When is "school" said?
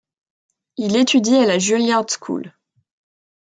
2.09-2.51